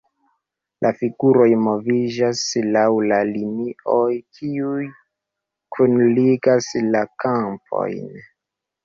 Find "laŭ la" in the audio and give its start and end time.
2.75-3.19